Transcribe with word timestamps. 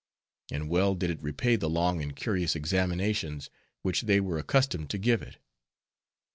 And 0.51 0.67
well 0.67 0.95
did 0.95 1.11
it 1.11 1.21
repay 1.21 1.57
the 1.57 1.69
long 1.69 2.01
and 2.01 2.15
curious 2.15 2.55
examinations 2.55 3.51
which 3.83 4.01
they 4.01 4.19
were 4.19 4.39
accustomed 4.39 4.89
to 4.89 4.97
give 4.97 5.21
it. 5.21 5.37